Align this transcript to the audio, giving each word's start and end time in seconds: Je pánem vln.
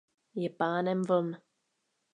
Je 0.33 0.49
pánem 0.49 1.01
vln. 1.05 1.37